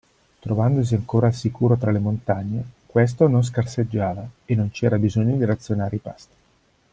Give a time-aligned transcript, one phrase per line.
[0.39, 5.45] Trovandosi ancora al sicuro tra le montagne, questo non scarseggiava e non c'era bisogno di
[5.45, 6.33] razionare i pasti.